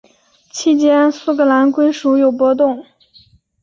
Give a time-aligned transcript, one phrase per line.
[0.49, 2.83] 期间苏格兰归属有波动。